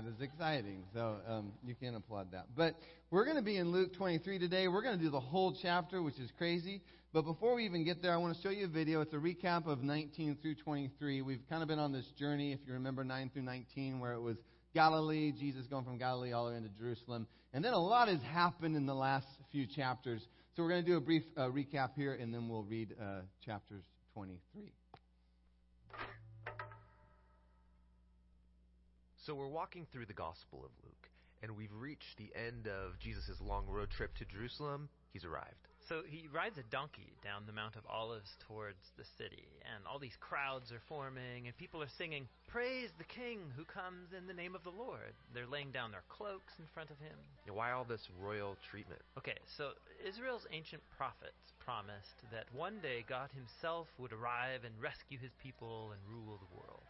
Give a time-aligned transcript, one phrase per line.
[0.00, 0.84] that is exciting.
[0.94, 2.46] So um, you can applaud that.
[2.56, 2.76] But
[3.10, 4.68] we're going to be in Luke 23 today.
[4.68, 6.82] We're going to do the whole chapter, which is crazy.
[7.12, 9.00] But before we even get there, I want to show you a video.
[9.00, 11.22] It's a recap of 19 through 23.
[11.22, 14.20] We've kind of been on this journey, if you remember 9 through 19, where it
[14.20, 14.36] was
[14.72, 17.26] Galilee, Jesus going from Galilee all the way into Jerusalem.
[17.52, 20.22] And then a lot has happened in the last few chapters.
[20.54, 23.22] So we're going to do a brief uh, recap here, and then we'll read uh,
[23.44, 23.82] chapters
[24.14, 24.70] 23.
[29.28, 31.04] So we're walking through the Gospel of Luke,
[31.42, 34.88] and we've reached the end of Jesus' long road trip to Jerusalem.
[35.12, 35.68] He's arrived.
[35.86, 39.98] So he rides a donkey down the Mount of Olives towards the city, and all
[39.98, 44.32] these crowds are forming, and people are singing, Praise the King who comes in the
[44.32, 45.12] name of the Lord.
[45.34, 47.20] They're laying down their cloaks in front of him.
[47.44, 49.02] Yeah, why all this royal treatment?
[49.18, 55.18] Okay, so Israel's ancient prophets promised that one day God himself would arrive and rescue
[55.20, 56.80] his people and rule the world.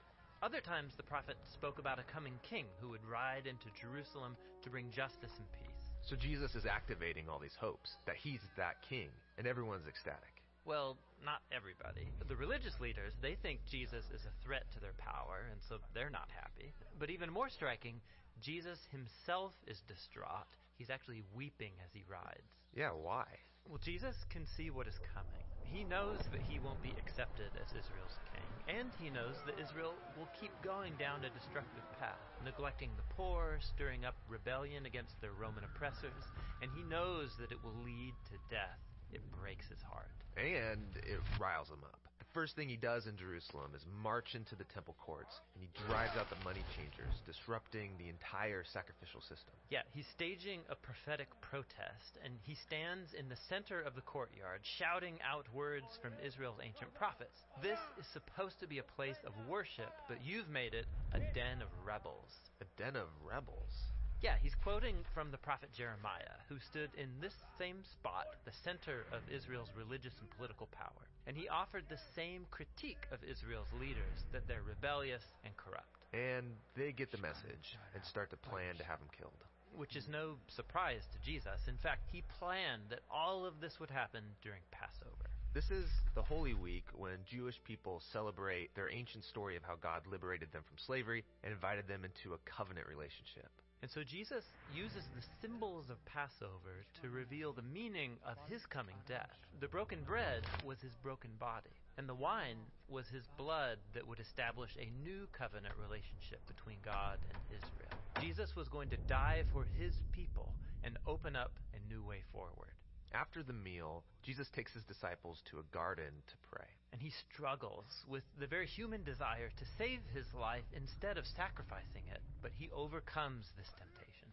[0.40, 4.70] Other times, the prophet spoke about a coming king who would ride into Jerusalem to
[4.70, 5.90] bring justice and peace.
[6.06, 10.38] So Jesus is activating all these hopes that he's that king, and everyone's ecstatic.
[10.64, 12.06] Well, not everybody.
[12.28, 16.08] The religious leaders, they think Jesus is a threat to their power, and so they're
[16.08, 16.72] not happy.
[17.00, 18.00] But even more striking,
[18.40, 20.46] Jesus himself is distraught.
[20.76, 22.46] He's actually weeping as he rides.
[22.76, 23.26] Yeah, why?
[23.68, 25.44] Well, Jesus can see what is coming.
[25.60, 29.92] He knows that he won't be accepted as Israel's king, and he knows that Israel
[30.16, 35.36] will keep going down a destructive path, neglecting the poor, stirring up rebellion against their
[35.36, 36.24] Roman oppressors,
[36.62, 38.80] and he knows that it will lead to death.
[39.12, 40.16] It breaks his heart.
[40.40, 42.07] And it riles him up.
[42.38, 45.68] The first thing he does in Jerusalem is march into the temple courts, and he
[45.90, 49.50] drives out the money changers, disrupting the entire sacrificial system.
[49.74, 54.62] Yeah, he's staging a prophetic protest, and he stands in the center of the courtyard,
[54.78, 57.42] shouting out words from Israel's ancient prophets.
[57.58, 61.58] This is supposed to be a place of worship, but you've made it a den
[61.58, 62.30] of rebels.
[62.62, 63.97] A den of rebels?
[64.20, 69.06] Yeah, he's quoting from the prophet Jeremiah, who stood in this same spot, the center
[69.14, 71.06] of Israel's religious and political power.
[71.28, 76.02] And he offered the same critique of Israel's leaders that they're rebellious and corrupt.
[76.12, 79.38] And they get the message and start to plan to have him killed.
[79.76, 81.68] Which is no surprise to Jesus.
[81.68, 85.30] In fact, he planned that all of this would happen during Passover.
[85.54, 90.02] This is the Holy Week when Jewish people celebrate their ancient story of how God
[90.10, 93.52] liberated them from slavery and invited them into a covenant relationship.
[93.80, 94.44] And so Jesus
[94.74, 99.38] uses the symbols of Passover to reveal the meaning of his coming death.
[99.60, 104.18] The broken bread was his broken body, and the wine was his blood that would
[104.18, 107.94] establish a new covenant relationship between God and Israel.
[108.20, 110.52] Jesus was going to die for his people
[110.82, 112.77] and open up a new way forward.
[113.12, 116.68] After the meal, Jesus takes his disciples to a garden to pray.
[116.92, 122.04] And he struggles with the very human desire to save his life instead of sacrificing
[122.10, 124.27] it, but he overcomes this temptation.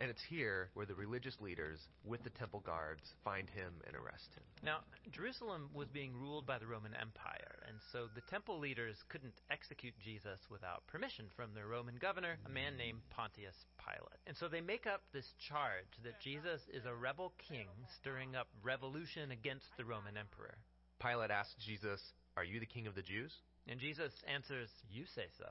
[0.00, 4.30] And it's here where the religious leaders, with the temple guards, find him and arrest
[4.34, 4.44] him.
[4.62, 4.78] Now,
[5.10, 9.94] Jerusalem was being ruled by the Roman Empire, and so the temple leaders couldn't execute
[9.98, 14.22] Jesus without permission from their Roman governor, a man named Pontius Pilate.
[14.26, 17.66] And so they make up this charge that Jesus is a rebel king
[18.00, 20.54] stirring up revolution against the Roman emperor.
[21.02, 22.00] Pilate asks Jesus,
[22.36, 23.32] Are you the king of the Jews?
[23.66, 25.46] And Jesus answers, You say so.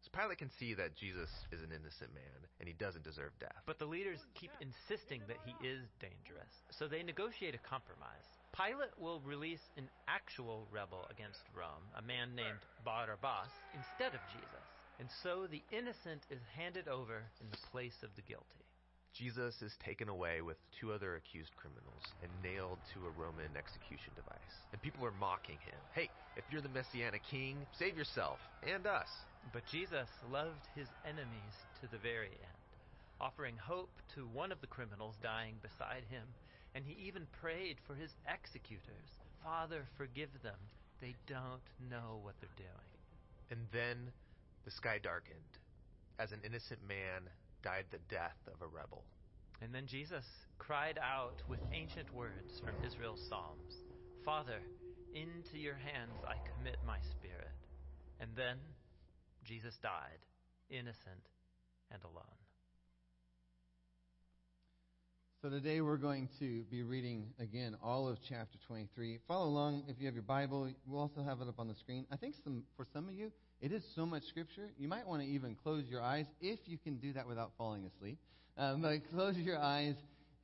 [0.00, 3.60] So Pilate can see that Jesus is an innocent man and he doesn't deserve death.
[3.66, 6.52] But the leaders keep insisting that he is dangerous.
[6.72, 8.24] So they negotiate a compromise.
[8.56, 14.66] Pilate will release an actual rebel against Rome, a man named Barabbas, instead of Jesus.
[14.98, 18.64] And so the innocent is handed over in the place of the guilty.
[19.12, 24.12] Jesus is taken away with two other accused criminals and nailed to a Roman execution
[24.14, 24.54] device.
[24.72, 25.78] And people are mocking him.
[25.94, 29.08] Hey, if you're the Messianic king, save yourself and us.
[29.52, 32.62] But Jesus loved his enemies to the very end,
[33.20, 36.26] offering hope to one of the criminals dying beside him,
[36.74, 40.58] and he even prayed for his executors Father, forgive them.
[41.00, 42.90] They don't know what they're doing.
[43.50, 44.12] And then
[44.64, 45.58] the sky darkened
[46.18, 47.24] as an innocent man
[47.62, 49.04] died the death of a rebel.
[49.62, 50.24] And then Jesus
[50.58, 53.84] cried out with ancient words from Israel's Psalms
[54.24, 54.60] Father,
[55.14, 57.56] into your hands I commit my spirit.
[58.20, 58.58] And then
[59.44, 60.18] Jesus died,
[60.70, 61.26] innocent
[61.90, 62.24] and alone.
[65.42, 69.20] So today we're going to be reading again all of chapter 23.
[69.26, 70.70] Follow along if you have your Bible.
[70.86, 72.04] We'll also have it up on the screen.
[72.12, 73.32] I think some, for some of you,
[73.62, 74.68] it is so much scripture.
[74.78, 77.86] You might want to even close your eyes if you can do that without falling
[77.86, 78.18] asleep.
[78.58, 79.94] Um, but close your eyes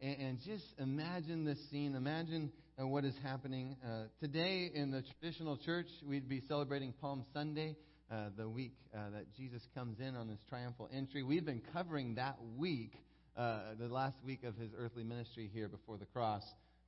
[0.01, 1.95] and, and, just imagine this scene.
[1.95, 2.51] Imagine
[2.81, 3.77] uh, what is happening.
[3.85, 7.77] Uh, today in the traditional church, we'd be celebrating Palm Sunday.
[8.11, 11.23] Uh, the week uh, that Jesus comes in on his triumphal entry.
[11.23, 12.93] We've been covering that week,
[13.37, 16.45] uh, the last week of his earthly ministry here before the cross,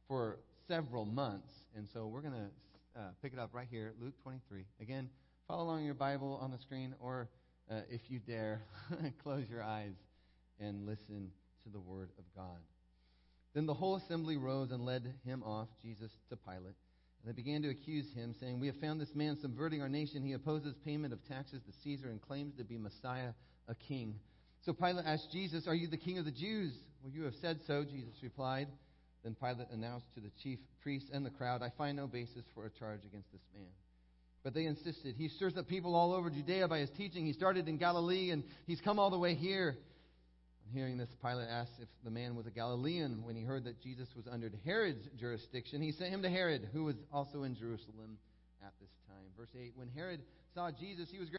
[0.07, 0.39] for
[0.69, 1.53] several months.
[1.77, 4.65] And so we're going to uh, pick it up right here, Luke 23.
[4.81, 5.09] Again,
[5.47, 7.29] follow along your Bible on the screen, or
[7.71, 8.63] uh, if you dare,
[9.23, 9.95] close your eyes
[10.61, 11.31] and listen
[11.65, 12.59] to the Word of God.
[13.55, 16.77] Then the whole assembly rose and led him off, Jesus, to Pilate.
[17.29, 20.23] They began to accuse him, saying, We have found this man subverting our nation.
[20.23, 23.33] He opposes payment of taxes to Caesar and claims to be Messiah,
[23.69, 24.15] a king.
[24.65, 26.73] So Pilate asked Jesus, Are you the king of the Jews?
[27.03, 28.69] Well, you have said so, Jesus replied.
[29.25, 32.65] Then Pilate announced to the chief priests and the crowd, I find no basis for
[32.65, 33.69] a charge against this man.
[34.43, 35.15] But they insisted.
[35.19, 37.27] He stirs up people all over Judea by his teaching.
[37.27, 39.77] He started in Galilee and he's come all the way here.
[40.73, 43.25] Hearing this, Pilate asked if the man was a Galilean.
[43.25, 46.85] When he heard that Jesus was under Herod's jurisdiction, he sent him to Herod, who
[46.85, 48.19] was also in Jerusalem
[48.63, 49.25] at this time.
[49.37, 50.21] Verse 8 When Herod
[50.55, 51.39] saw Jesus, he was great.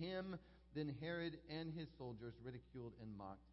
[0.00, 0.38] him,
[0.74, 3.49] then Herod and his soldiers ridiculed and mocked.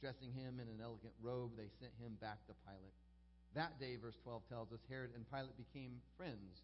[0.00, 2.96] Dressing him in an elegant robe, they sent him back to Pilate.
[3.54, 6.60] That day, verse 12 tells us, Herod and Pilate became friends.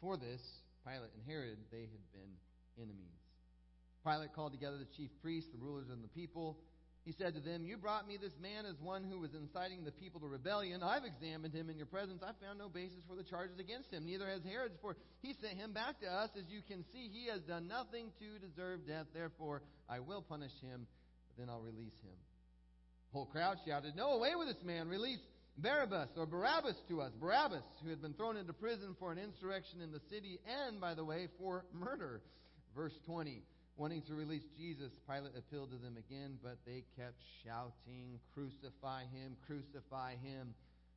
[0.00, 0.42] For this,
[0.84, 2.32] Pilate and Herod, they had been
[2.76, 3.16] enemies.
[4.04, 6.58] Pilate called together the chief priests, the rulers, and the people.
[7.04, 9.92] He said to them, You brought me this man as one who was inciting the
[9.92, 10.82] people to rebellion.
[10.82, 12.22] I've examined him in your presence.
[12.22, 14.04] I found no basis for the charges against him.
[14.04, 16.28] Neither has Herod, for he sent him back to us.
[16.36, 19.06] As you can see, he has done nothing to deserve death.
[19.14, 20.86] Therefore, I will punish him,
[21.28, 22.16] but then I'll release him.
[23.10, 24.88] The whole crowd shouted, No, away with this man.
[24.88, 25.20] Release
[25.56, 27.12] Barabbas or Barabbas to us.
[27.20, 30.94] Barabbas, who had been thrown into prison for an insurrection in the city and, by
[30.94, 32.20] the way, for murder.
[32.76, 33.42] Verse 20.
[33.76, 37.14] Wanting to release Jesus, Pilate appealed to them again, but they kept
[37.44, 40.52] shouting, Crucify him, crucify him.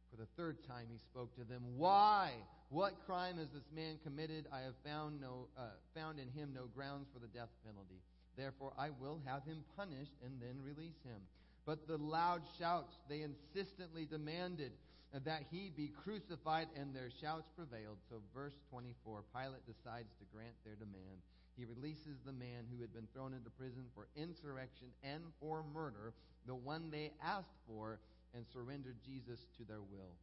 [0.09, 2.33] For the third time he spoke to them, Why?
[2.69, 4.47] What crime has this man committed?
[4.51, 8.01] I have found, no, uh, found in him no grounds for the death penalty.
[8.35, 11.21] Therefore I will have him punished and then release him.
[11.65, 14.71] But the loud shouts, they insistently demanded
[15.13, 17.97] that he be crucified, and their shouts prevailed.
[18.09, 21.19] So, verse 24 Pilate decides to grant their demand.
[21.57, 26.13] He releases the man who had been thrown into prison for insurrection and for murder,
[26.47, 27.99] the one they asked for,
[28.33, 30.15] and surrendered Jesus to their will.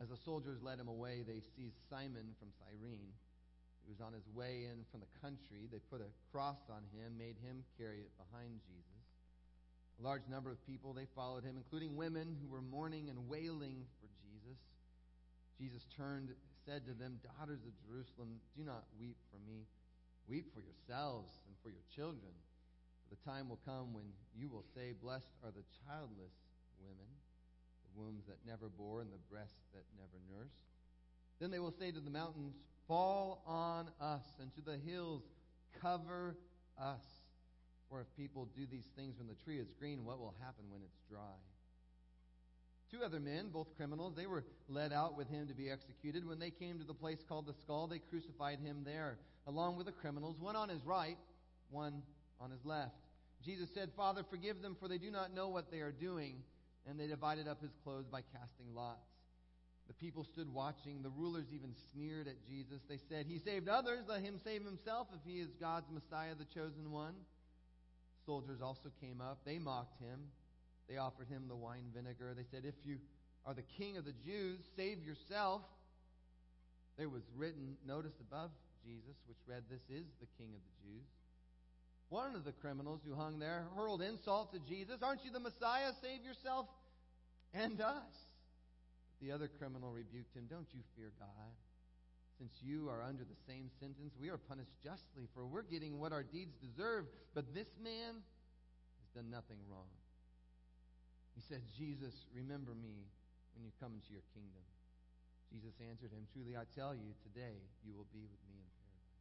[0.00, 3.12] As the soldiers led him away, they seized Simon from Cyrene.
[3.84, 5.64] He was on his way in from the country.
[5.72, 8.99] They put a cross on him, made him carry it behind Jesus.
[10.00, 13.84] A large number of people, they followed him, including women who were mourning and wailing
[14.00, 14.56] for Jesus.
[15.60, 16.30] Jesus turned
[16.64, 19.66] said to them, Daughters of Jerusalem, do not weep for me.
[20.28, 22.32] Weep for yourselves and for your children.
[23.04, 24.04] For the time will come when
[24.36, 26.32] you will say, Blessed are the childless
[26.80, 27.10] women,
[27.84, 30.64] the wombs that never bore and the breasts that never nursed.
[31.40, 32.54] Then they will say to the mountains,
[32.88, 35.22] Fall on us, and to the hills,
[35.80, 36.36] Cover
[36.78, 37.19] us.
[37.90, 40.80] For if people do these things when the tree is green, what will happen when
[40.82, 41.36] it's dry?
[42.90, 46.26] Two other men, both criminals, they were led out with him to be executed.
[46.26, 49.86] When they came to the place called the skull, they crucified him there, along with
[49.86, 51.18] the criminals, one on his right,
[51.70, 52.02] one
[52.40, 52.94] on his left.
[53.44, 56.42] Jesus said, Father, forgive them, for they do not know what they are doing.
[56.88, 59.06] And they divided up his clothes by casting lots.
[59.86, 61.02] The people stood watching.
[61.02, 62.80] The rulers even sneered at Jesus.
[62.88, 66.44] They said, He saved others, let him save himself if he is God's Messiah, the
[66.44, 67.14] chosen one.
[68.30, 69.38] Soldiers also came up.
[69.44, 70.30] They mocked him.
[70.88, 72.32] They offered him the wine vinegar.
[72.32, 72.98] They said, If you
[73.44, 75.62] are the king of the Jews, save yourself.
[76.96, 78.50] There was written notice above
[78.86, 81.08] Jesus, which read, This is the king of the Jews.
[82.08, 85.02] One of the criminals who hung there hurled insult to Jesus.
[85.02, 85.90] Aren't you the Messiah?
[86.00, 86.66] Save yourself
[87.52, 88.14] and us.
[89.20, 90.46] The other criminal rebuked him.
[90.48, 91.50] Don't you fear God?
[92.40, 96.08] Since you are under the same sentence, we are punished justly, for we're getting what
[96.08, 97.04] our deeds deserve.
[97.36, 99.92] But this man has done nothing wrong.
[101.36, 103.04] He said, Jesus, remember me
[103.52, 104.64] when you come into your kingdom.
[105.52, 109.20] Jesus answered him, Truly I tell you, today you will be with me in paradise.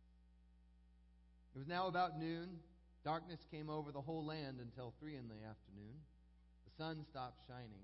[1.52, 2.64] It was now about noon.
[3.04, 6.00] Darkness came over the whole land until three in the afternoon.
[6.64, 7.84] The sun stopped shining.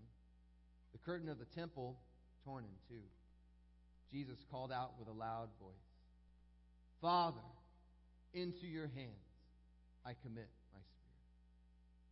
[0.95, 1.99] The curtain of the temple
[2.47, 3.03] torn in two.
[4.15, 5.75] Jesus called out with a loud voice,
[7.01, 7.43] Father,
[8.33, 9.27] into your hands
[10.05, 11.27] I commit my spirit.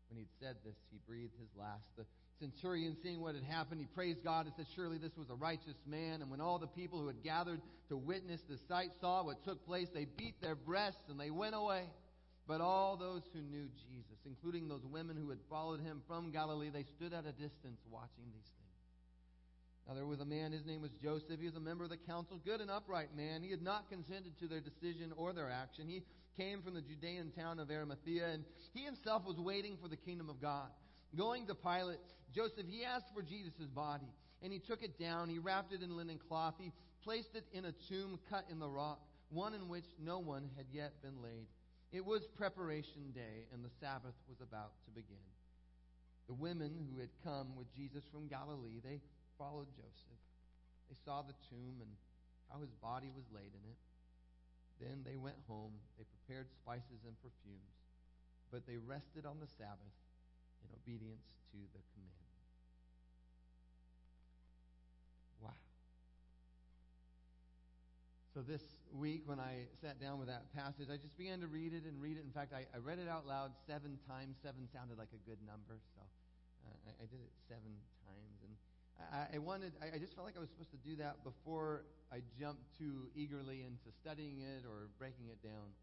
[0.10, 1.88] When he he'd said this, he breathed his last.
[1.96, 2.04] The
[2.40, 5.80] centurion, seeing what had happened, he praised God and said, Surely this was a righteous
[5.88, 6.22] man.
[6.22, 9.66] And when all the people who had gathered to witness the sight saw what took
[9.66, 11.84] place, they beat their breasts and they went away.
[12.48, 16.70] But all those who knew Jesus, including those women who had followed him from Galilee,
[16.74, 18.63] they stood at a distance watching these things.
[19.88, 21.40] Now there was a man, his name was Joseph.
[21.40, 23.44] He was a member of the council, good and upright man.
[23.44, 25.88] He had not consented to their decision or their action.
[25.90, 26.04] He
[26.38, 30.30] came from the Judean town of Arimathea, and he himself was waiting for the kingdom
[30.30, 30.70] of God.
[31.16, 32.00] Going to Pilate,
[32.34, 34.08] Joseph, he asked for Jesus' body,
[34.42, 35.30] and he took it down.
[35.30, 36.56] He wrapped it in linen cloth.
[36.60, 36.72] He
[37.04, 39.00] placed it in a tomb cut in the rock,
[39.30, 41.48] one in which no one had yet been laid.
[41.92, 45.18] It was preparation day, and the Sabbath was about to begin.
[46.28, 49.02] The women who had come with Jesus from Galilee, they
[49.44, 50.24] followed Joseph.
[50.88, 51.92] They saw the tomb and
[52.48, 53.80] how his body was laid in it.
[54.80, 55.76] Then they went home.
[56.00, 57.76] They prepared spices and perfumes,
[58.48, 59.96] but they rested on the Sabbath
[60.64, 62.40] in obedience to the commandment.
[65.44, 65.60] Wow.
[68.32, 68.64] So this
[68.96, 72.00] week, when I sat down with that passage, I just began to read it and
[72.00, 72.24] read it.
[72.24, 74.40] In fact, I, I read it out loud seven times.
[74.40, 76.02] Seven sounded like a good number, so
[76.64, 77.76] uh, I, I, did it seven
[78.08, 78.43] times.
[79.36, 82.22] I wanted, I, I just felt like I was supposed to do that before I
[82.40, 85.74] jumped too eagerly into studying it or breaking it down.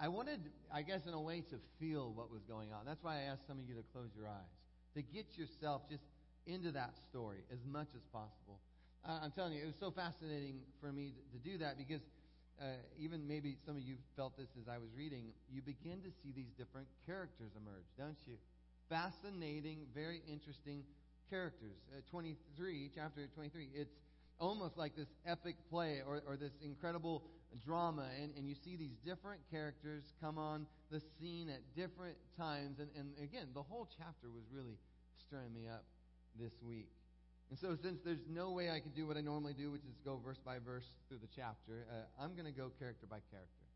[0.00, 0.40] I wanted,
[0.72, 2.84] I guess, in a way, to feel what was going on.
[2.84, 4.50] That's why I asked some of you to close your eyes,
[4.94, 6.02] to get yourself just
[6.46, 8.58] into that story as much as possible.
[9.06, 12.02] Uh, I'm telling you, it was so fascinating for me to, to do that because
[12.60, 12.64] uh,
[12.98, 15.30] even maybe some of you felt this as I was reading.
[15.52, 18.34] You begin to see these different characters emerge, don't you?
[18.88, 20.82] Fascinating, very interesting
[21.30, 21.76] characters.
[21.92, 23.94] Uh, 23, chapter 23, it's
[24.38, 27.24] almost like this epic play or, or this incredible
[27.64, 32.78] drama, and, and you see these different characters come on the scene at different times.
[32.78, 34.76] And, and again, the whole chapter was really
[35.26, 35.84] stirring me up
[36.38, 36.88] this week.
[37.48, 39.94] And so, since there's no way I could do what I normally do, which is
[40.04, 43.66] go verse by verse through the chapter, uh, I'm going to go character by character.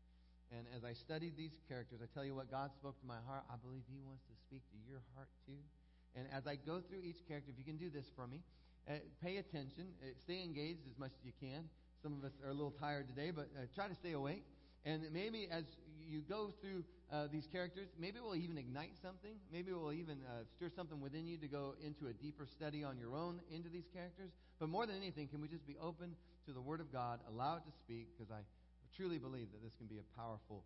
[0.51, 3.47] And as I studied these characters, I tell you what, God spoke to my heart.
[3.47, 5.55] I believe He wants to speak to your heart too.
[6.15, 8.41] And as I go through each character, if you can do this for me,
[8.89, 11.69] uh, pay attention, uh, stay engaged as much as you can.
[12.01, 14.43] Some of us are a little tired today, but uh, try to stay awake.
[14.85, 15.65] And maybe as
[16.09, 19.35] you go through uh, these characters, maybe it will even ignite something.
[19.51, 22.83] Maybe it will even uh, stir something within you to go into a deeper study
[22.83, 24.31] on your own into these characters.
[24.59, 26.15] But more than anything, can we just be open
[26.47, 28.41] to the Word of God, allow it to speak, because I
[28.97, 30.63] truly believe that this can be a powerful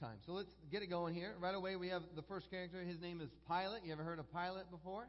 [0.00, 0.16] time.
[0.26, 1.34] So let's get it going here.
[1.40, 2.78] Right away, we have the first character.
[2.82, 3.84] His name is Pilate.
[3.84, 5.08] You ever heard of Pilate before?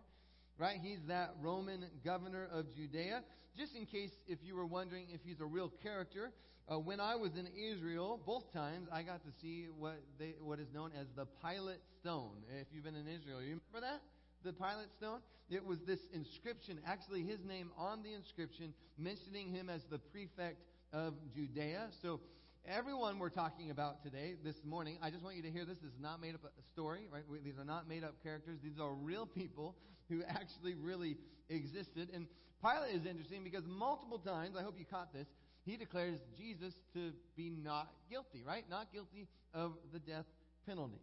[0.59, 0.77] right?
[0.83, 3.23] He's that Roman governor of Judea.
[3.57, 6.31] Just in case if you were wondering if he's a real character,
[6.69, 10.59] uh, when I was in Israel, both times I got to see what they, what
[10.59, 12.43] is known as the Pilate Stone.
[12.61, 14.01] If you've been in Israel, you remember that?
[14.43, 15.19] The Pilate Stone?
[15.49, 20.61] It was this inscription, actually his name on the inscription, mentioning him as the prefect
[20.93, 21.87] of Judea.
[22.03, 22.19] So
[22.67, 25.77] everyone we're talking about today, this morning, I just want you to hear this.
[25.77, 27.23] This is not made up a story, right?
[27.43, 28.59] These are not made up characters.
[28.63, 29.75] These are real people
[30.09, 31.17] who actually really
[31.49, 32.09] existed.
[32.13, 32.27] And
[32.61, 35.27] Pilate is interesting because multiple times, I hope you caught this,
[35.65, 38.63] he declares Jesus to be not guilty, right?
[38.69, 40.25] Not guilty of the death
[40.65, 41.01] penalty.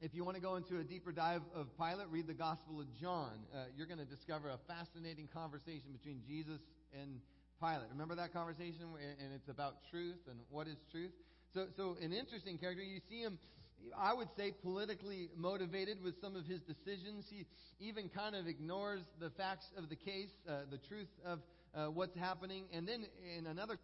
[0.00, 2.86] If you want to go into a deeper dive of Pilate, read the Gospel of
[2.98, 3.32] John.
[3.54, 6.60] Uh, you're going to discover a fascinating conversation between Jesus
[6.98, 7.20] and
[7.60, 7.90] Pilate.
[7.92, 8.88] Remember that conversation?
[9.20, 11.12] And it's about truth and what is truth.
[11.52, 12.82] So, so an interesting character.
[12.82, 13.38] You see him
[13.98, 17.24] I would say, politically motivated with some of his decisions.
[17.30, 17.46] He
[17.80, 21.40] even kind of ignores the facts of the case, uh, the truth of
[21.74, 22.64] uh, what's happening.
[22.72, 23.06] And then
[23.38, 23.78] in another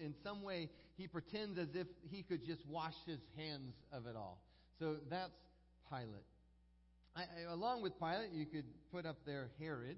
[0.00, 4.16] in some way, he pretends as if he could just wash his hands of it
[4.16, 4.42] all.
[4.78, 5.32] So that's
[5.88, 6.26] Pilate.
[7.14, 9.96] I, I, along with Pilate, you could put up there Herod.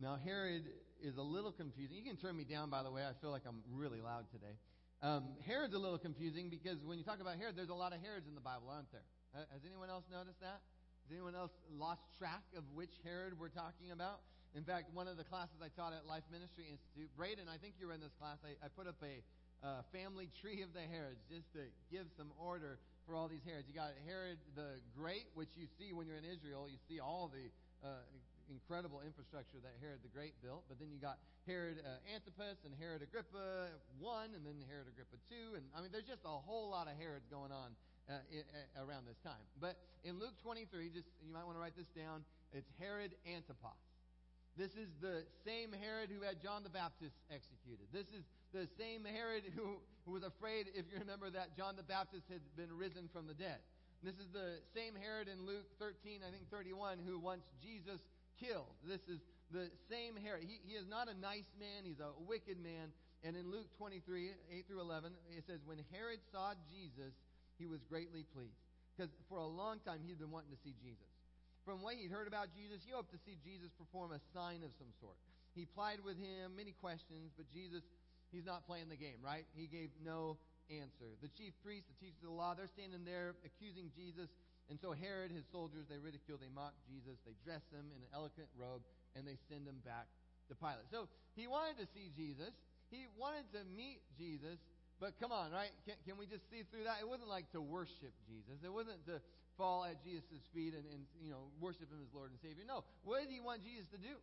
[0.00, 0.62] Now, Herod
[1.06, 1.94] is a little confusing.
[1.94, 3.06] You can turn me down, by the way.
[3.06, 4.58] I feel like I'm really loud today.
[5.06, 8.02] Um, Herod's a little confusing because when you talk about Herod, there's a lot of
[8.02, 9.06] Herods in the Bible, aren't there?
[9.30, 10.58] Uh, has anyone else noticed that?
[11.06, 14.26] Has anyone else lost track of which Herod we're talking about?
[14.58, 17.78] In fact, one of the classes I taught at Life Ministry Institute, Braden, I think
[17.78, 18.42] you were in this class.
[18.42, 19.22] I, I put up a
[19.62, 23.70] uh, family tree of the Herods just to give some order for all these Herods.
[23.70, 26.66] You got Herod the Great, which you see when you're in Israel.
[26.66, 27.46] You see all the
[27.86, 28.02] uh,
[28.50, 30.64] incredible infrastructure that Herod the Great built.
[30.70, 35.18] But then you got Herod uh, Antipas and Herod Agrippa one, and then Herod Agrippa
[35.30, 37.74] two, and I mean, there's just a whole lot of Herods going on
[38.08, 39.42] uh, I, uh, around this time.
[39.58, 42.22] But in Luke 23, just you might want to write this down.
[42.54, 43.78] It's Herod Antipas.
[44.56, 47.92] This is the same Herod who had John the Baptist executed.
[47.92, 48.24] This is
[48.56, 49.76] the same Herod who,
[50.08, 53.36] who was afraid, if you remember, that John the Baptist had been risen from the
[53.36, 53.60] dead.
[54.00, 58.00] This is the same Herod in Luke 13, I think 31, who wants Jesus
[58.40, 58.76] killed.
[58.84, 60.44] This is the same Herod.
[60.44, 62.92] He, he is not a nice man, he's a wicked man.
[63.24, 67.16] And in Luke 23, 8 through 11, it says, When Herod saw Jesus,
[67.58, 68.60] he was greatly pleased.
[68.94, 71.08] Because for a long time, he'd been wanting to see Jesus.
[71.64, 74.70] From what he'd heard about Jesus, he hoped to see Jesus perform a sign of
[74.78, 75.18] some sort.
[75.56, 77.82] He plied with him many questions, but Jesus,
[78.30, 79.44] he's not playing the game, right?
[79.56, 80.38] He gave no
[80.70, 81.16] answer.
[81.22, 84.30] The chief priests, the teachers of the law, they're standing there accusing Jesus.
[84.68, 88.10] And so Herod, his soldiers, they ridicule, they mock Jesus, they dress him in an
[88.10, 88.82] elegant robe,
[89.14, 90.10] and they send him back
[90.50, 90.90] to Pilate.
[90.90, 91.06] So
[91.38, 92.50] he wanted to see Jesus.
[92.90, 94.58] He wanted to meet Jesus,
[94.98, 95.70] but come on, right?
[95.86, 97.02] Can, can we just see through that?
[97.02, 98.62] It wasn't like to worship Jesus.
[98.62, 99.18] It wasn't to
[99.58, 102.62] fall at Jesus' feet and, and you know worship him as Lord and Savior.
[102.66, 102.84] No.
[103.02, 104.14] What did he want Jesus to do?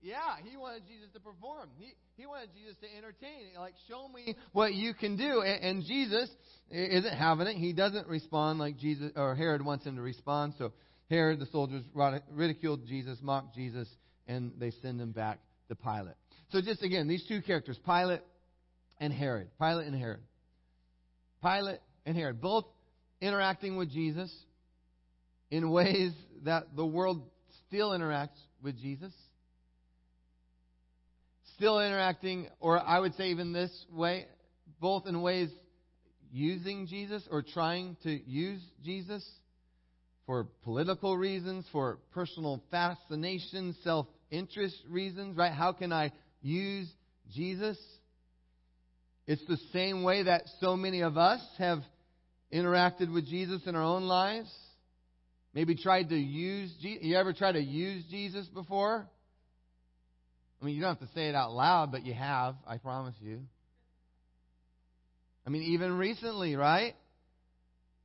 [0.00, 1.70] Yeah, he wanted Jesus to perform.
[1.78, 3.58] He, he wanted Jesus to entertain.
[3.58, 5.40] Like, show me what you can do.
[5.40, 6.30] And, and Jesus
[6.70, 7.56] isn't having it.
[7.56, 10.54] He doesn't respond like Jesus or Herod wants him to respond.
[10.58, 10.72] So
[11.10, 11.82] Herod, the soldiers,
[12.30, 13.88] ridiculed Jesus, mocked Jesus,
[14.28, 16.14] and they send him back to Pilate.
[16.50, 18.20] So just again, these two characters, Pilate
[19.00, 19.48] and Herod.
[19.58, 20.20] Pilate and Herod.
[21.42, 22.66] Pilate and Herod, both
[23.20, 24.32] interacting with Jesus
[25.50, 26.12] in ways
[26.44, 27.22] that the world
[27.66, 29.12] still interacts with Jesus.
[31.58, 34.26] Still interacting, or I would say even this way,
[34.80, 35.50] both in ways
[36.30, 39.28] using Jesus or trying to use Jesus
[40.24, 45.52] for political reasons, for personal fascination, self interest reasons, right?
[45.52, 46.12] How can I
[46.42, 46.88] use
[47.32, 47.76] Jesus?
[49.26, 51.80] It's the same way that so many of us have
[52.54, 54.54] interacted with Jesus in our own lives.
[55.54, 57.02] Maybe tried to use Jesus.
[57.02, 59.08] You ever tried to use Jesus before?
[60.60, 63.14] I mean, you don't have to say it out loud, but you have, I promise
[63.20, 63.40] you.
[65.46, 66.94] I mean, even recently, right?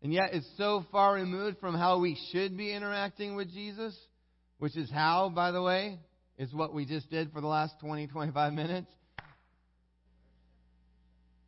[0.01, 3.98] And yet it's so far removed from how we should be interacting with Jesus,
[4.60, 6.00] which is how, by the way,
[6.38, 8.91] is what we just did for the last 20, 25 minutes.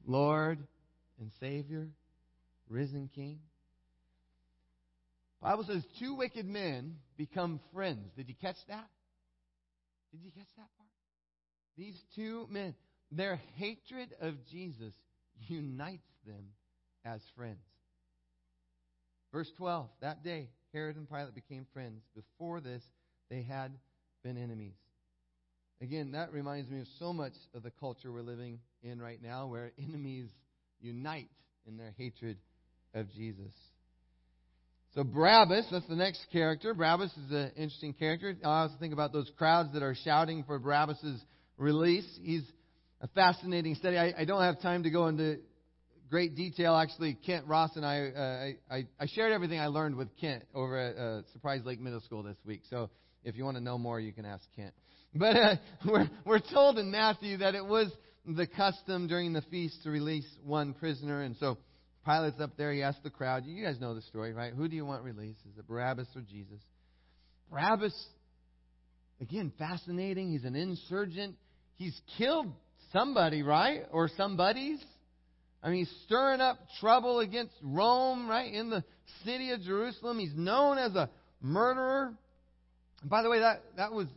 [0.08, 0.60] Lord
[1.20, 1.88] and Savior,
[2.70, 3.40] risen King.
[5.42, 8.10] Bible says two wicked men become friends.
[8.16, 8.88] Did you catch that?
[10.12, 10.85] Did you catch that part?
[11.78, 12.74] These two men,
[13.12, 14.94] their hatred of Jesus
[15.48, 16.46] unites them
[17.04, 17.60] as friends.
[19.32, 22.02] Verse 12, that day, Herod and Pilate became friends.
[22.16, 22.84] Before this,
[23.30, 23.72] they had
[24.24, 24.76] been enemies.
[25.82, 29.48] Again, that reminds me of so much of the culture we're living in right now
[29.48, 30.30] where enemies
[30.80, 31.30] unite
[31.68, 32.38] in their hatred
[32.94, 33.54] of Jesus.
[34.94, 36.74] So Barabbas, that's the next character.
[36.74, 38.36] Barabbas is an interesting character.
[38.44, 41.20] I also think about those crowds that are shouting for Barabbas'
[41.58, 42.08] release.
[42.22, 42.44] He's
[43.02, 43.98] a fascinating study.
[43.98, 45.38] I, I don't have time to go into
[46.10, 46.76] great detail.
[46.76, 50.78] Actually, Kent Ross and I, uh, I, I shared everything I learned with Kent over
[50.78, 52.62] at uh, Surprise Lake Middle School this week.
[52.70, 52.90] So
[53.24, 54.74] if you want to know more, you can ask Kent.
[55.14, 57.92] But uh, we're, we're told in Matthew that it was
[58.26, 61.22] the custom during the feast to release one prisoner.
[61.22, 61.58] And so
[62.06, 62.72] Pilate's up there.
[62.72, 64.54] He asked the crowd, You guys know the story, right?
[64.54, 65.40] Who do you want released?
[65.52, 66.62] Is it Barabbas or Jesus?
[67.50, 67.94] Barabbas,
[69.22, 70.32] again, fascinating.
[70.32, 71.36] He's an insurgent.
[71.76, 72.48] He's killed
[72.92, 73.84] somebody, right?
[73.92, 74.80] Or somebodies.
[75.62, 78.54] I mean, he's stirring up trouble against Rome, right?
[78.54, 78.84] In the
[79.24, 80.20] city of Jerusalem.
[80.20, 81.10] He's known as a
[81.42, 82.14] murderer.
[83.02, 84.08] And by the way, that, that was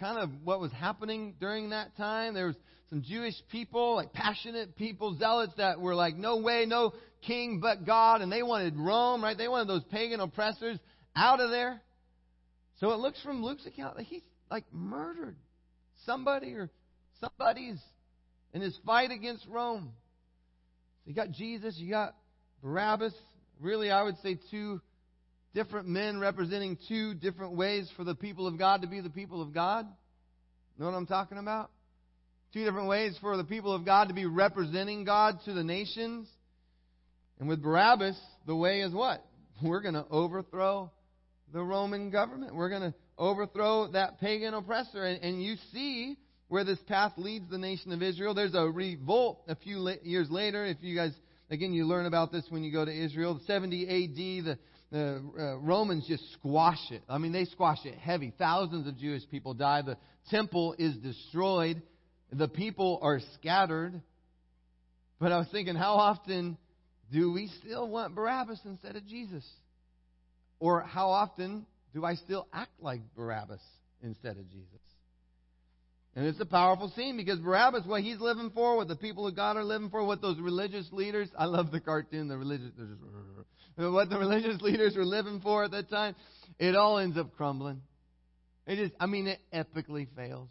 [0.00, 2.34] kind of what was happening during that time.
[2.34, 2.56] There was
[2.90, 6.92] some Jewish people, like passionate people, zealots that were like, no way, no
[7.26, 9.36] king but God, and they wanted Rome, right?
[9.36, 10.78] They wanted those pagan oppressors
[11.16, 11.80] out of there.
[12.80, 15.36] So it looks from Luke's account that he's like murdered
[16.04, 16.68] somebody or
[17.22, 17.80] somebody's
[18.52, 19.92] in his fight against Rome.
[21.04, 22.14] So you got Jesus, you got
[22.62, 23.14] Barabbas.
[23.60, 24.80] Really, I would say two
[25.54, 29.42] different men representing two different ways for the people of God to be the people
[29.42, 29.86] of God.
[30.78, 31.70] Know what I'm talking about?
[32.52, 36.28] Two different ways for the people of God to be representing God to the nations.
[37.38, 39.24] And with Barabbas, the way is what?
[39.62, 40.90] We're going to overthrow
[41.52, 42.54] the Roman government.
[42.54, 45.04] We're going to overthrow that pagan oppressor.
[45.04, 46.16] And, and, you see
[46.52, 48.34] where this path leads the nation of Israel.
[48.34, 50.66] There's a revolt a few la- years later.
[50.66, 51.12] If you guys,
[51.50, 53.40] again, you learn about this when you go to Israel.
[53.46, 54.58] 70 AD, the
[54.90, 57.02] the uh, Romans just squash it.
[57.08, 58.34] I mean, they squash it heavy.
[58.36, 59.80] Thousands of Jewish people die.
[59.80, 59.96] The
[60.28, 61.80] temple is destroyed.
[62.30, 64.02] The people are scattered.
[65.18, 66.58] But I was thinking, how often
[67.10, 69.48] do we still want Barabbas instead of Jesus?
[70.60, 73.62] Or how often do I still act like Barabbas
[74.02, 74.81] instead of Jesus?
[76.14, 79.34] And it's a powerful scene because Barabbas, what he's living for, what the people of
[79.34, 82.70] God are living for, what those religious leaders, I love the cartoon, the religious,
[83.76, 86.14] what the religious leaders were living for at that time,
[86.58, 87.80] it all ends up crumbling.
[88.66, 90.48] It is, I mean, it epically fails.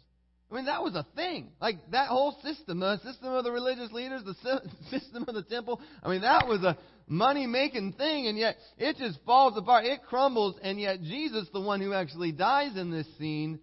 [0.50, 1.48] I mean, that was a thing.
[1.60, 5.80] Like, that whole system, the system of the religious leaders, the system of the temple,
[6.02, 9.86] I mean, that was a money making thing, and yet it just falls apart.
[9.86, 13.60] It crumbles, and yet Jesus, the one who actually dies in this scene,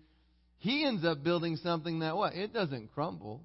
[0.59, 2.33] he ends up building something that what?
[2.33, 3.41] It doesn't crumble.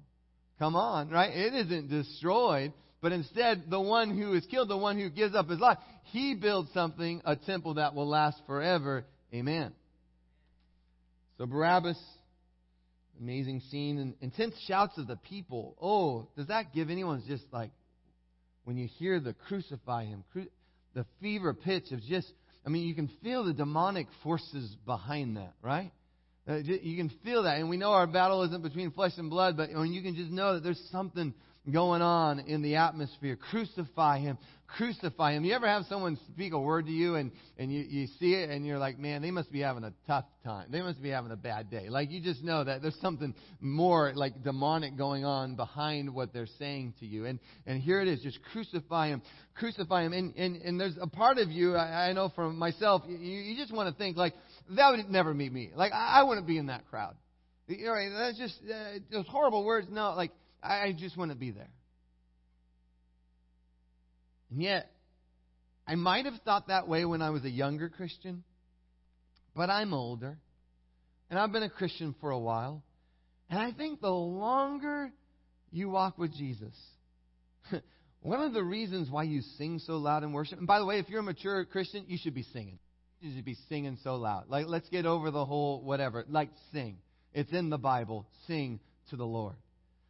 [0.59, 1.35] Come on, right?
[1.35, 5.49] It isn't destroyed, but instead, the one who is killed, the one who gives up
[5.49, 9.05] his life, he builds something, a temple that will last forever.
[9.33, 9.73] Amen.
[11.37, 11.97] So Barabbas
[13.19, 15.75] Amazing scene and intense shouts of the people.
[15.81, 17.71] Oh, does that give anyone just like
[18.65, 20.49] when you hear the crucify him, cru-
[20.93, 22.29] the fever pitch of just,
[22.65, 25.91] I mean, you can feel the demonic forces behind that, right?
[26.47, 27.57] Uh, you can feel that.
[27.57, 30.53] And we know our battle isn't between flesh and blood, but you can just know
[30.53, 31.33] that there's something
[31.71, 33.35] going on in the atmosphere.
[33.35, 34.37] Crucify him.
[34.77, 35.45] Crucify him.
[35.45, 38.49] You ever have someone speak a word to you and, and you, you see it
[38.49, 40.67] and you're like, man, they must be having a tough time.
[40.71, 41.87] They must be having a bad day.
[41.89, 46.47] Like you just know that there's something more like demonic going on behind what they're
[46.59, 47.25] saying to you.
[47.25, 48.21] And, and here it is.
[48.21, 49.21] Just crucify him.
[49.55, 50.13] Crucify him.
[50.13, 53.55] And, and, and there's a part of you, I, I know from myself, you, you
[53.55, 54.33] just want to think like,
[54.69, 55.71] that would never be me.
[55.75, 57.15] Like I, I wouldn't be in that crowd.
[57.67, 59.87] You know, that's just, uh, those horrible words.
[59.89, 61.69] No, like, I just wouldn't be there.
[64.51, 64.91] And yet,
[65.87, 68.43] I might have thought that way when I was a younger Christian,
[69.55, 70.37] but I'm older,
[71.29, 72.83] and I've been a Christian for a while.
[73.49, 75.11] And I think the longer
[75.71, 76.75] you walk with Jesus,
[78.21, 80.99] one of the reasons why you sing so loud in worship, and by the way,
[80.99, 82.79] if you're a mature Christian, you should be singing.
[83.25, 84.49] You should be singing so loud.
[84.49, 86.23] Like, let's get over the whole whatever.
[86.29, 86.97] Like, sing.
[87.33, 88.27] It's in the Bible.
[88.45, 89.55] Sing to the Lord.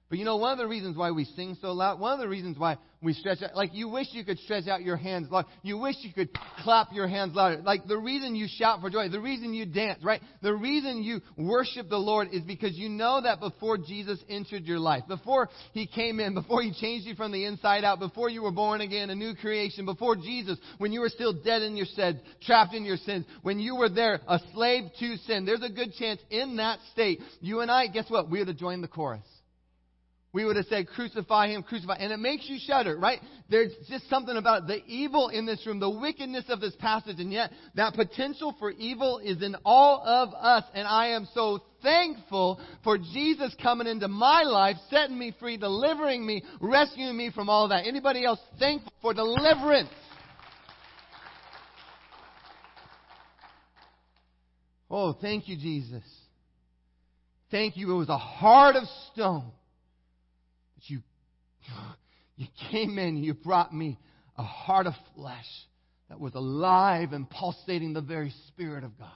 [0.07, 2.27] But you know, one of the reasons why we sing so loud, one of the
[2.27, 5.45] reasons why we stretch out, like you wish you could stretch out your hands loud.
[5.63, 6.29] You wish you could
[6.63, 7.61] clap your hands louder.
[7.63, 10.21] Like the reason you shout for joy, the reason you dance, right?
[10.43, 14.77] The reason you worship the Lord is because you know that before Jesus entered your
[14.77, 18.43] life, before He came in, before He changed you from the inside out, before you
[18.43, 21.87] were born again, a new creation, before Jesus, when you were still dead in your
[21.87, 25.69] sins, trapped in your sins, when you were there, a slave to sin, there's a
[25.69, 28.29] good chance in that state, you and I, guess what?
[28.29, 29.23] We would have joined the chorus
[30.35, 31.93] we would have said, crucify him, crucify.
[31.93, 33.21] And it makes you shudder, right?
[33.49, 37.31] There's just something about the evil in this room, the wickedness of this passage, and
[37.31, 40.65] yet that potential for evil is in all of us.
[40.73, 46.25] And I am so thankful for Jesus coming into my life, setting me free, delivering
[46.25, 47.87] me, rescuing me from all that.
[47.87, 49.87] Anybody else thankful for deliverance?
[54.91, 56.03] Oh, thank you, Jesus.
[57.51, 57.89] Thank you.
[57.93, 59.53] It was a heart of stone
[62.35, 63.97] you came in, you brought me
[64.37, 65.45] a heart of flesh
[66.09, 69.09] that was alive and pulsating the very Spirit of God.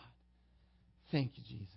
[1.12, 1.68] Thank you, Jesus.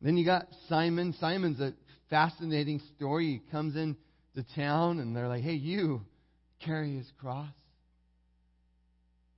[0.00, 1.14] Then you got Simon.
[1.20, 1.72] Simon's a
[2.10, 3.42] fascinating story.
[3.44, 3.96] He comes in
[4.34, 6.02] to town and they're like, hey, you
[6.64, 7.48] carry his cross.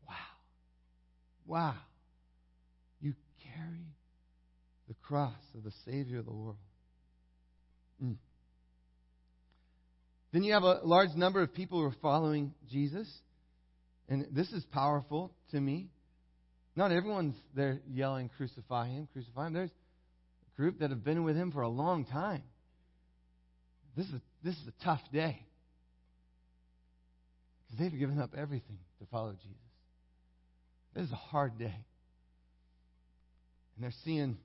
[0.07, 0.15] Wow.
[1.47, 1.75] Wow.
[3.01, 3.15] You
[3.55, 3.95] carry
[4.89, 6.57] the cross of the Savior of the world.
[8.03, 8.17] Mm.
[10.33, 13.09] Then you have a large number of people who are following Jesus.
[14.09, 15.89] And this is powerful to me.
[16.77, 19.53] Not everyone's there yelling, Crucify him, crucify him.
[19.53, 22.43] There's a group that have been with him for a long time.
[23.97, 25.45] This is, this is a tough day.
[27.67, 29.57] Because they've given up everything to follow Jesus.
[30.95, 31.75] This is a hard day.
[33.75, 34.37] And they're seeing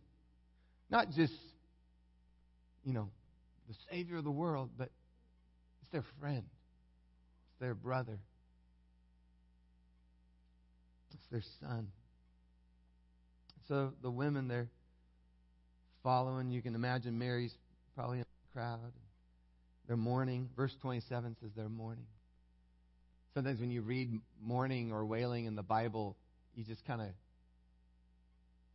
[0.89, 1.33] not just,
[2.83, 3.09] you know,
[3.67, 4.89] the Savior of the world, but
[5.93, 8.19] their friend, it's their brother,
[11.13, 11.87] it's their son.
[13.69, 14.67] So the women, they're
[16.03, 16.51] following.
[16.51, 17.55] You can imagine Mary's
[17.95, 18.91] probably in the crowd.
[19.87, 20.49] They're mourning.
[20.55, 22.05] Verse 27 says they're mourning.
[23.33, 26.15] Sometimes when you read mourning or wailing in the Bible,
[26.55, 27.07] you just kind of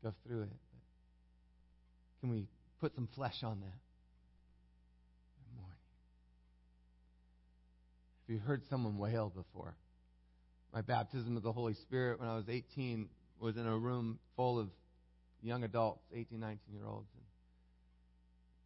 [0.02, 0.48] go through it.
[0.72, 2.46] But can we
[2.80, 3.87] put some flesh on that?
[8.28, 9.74] You've heard someone wail before,
[10.74, 13.08] my baptism of the Holy Spirit when I was 18
[13.40, 14.68] was in a room full of
[15.42, 17.08] young adults, 18, 19 year olds.
[17.14, 17.24] And,